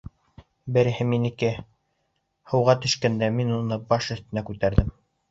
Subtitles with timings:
[0.77, 1.49] Береһе минеке,
[2.53, 4.91] һыуға төшкәндә мин уны баш өҫтөнә күтәрҙем.